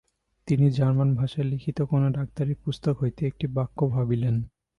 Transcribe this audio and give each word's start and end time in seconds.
তিনি 0.47 0.65
জার্মান 0.71 1.09
ভাষায় 1.15 1.47
লিখিত 1.47 1.77
কোন 1.81 2.01
ডাক্তারি 2.11 2.53
পুস্তক 2.63 2.95
হইতে 3.01 3.21
একটি 3.27 3.45
বাক্য 3.47 3.79
ভাবিলেন। 3.87 4.35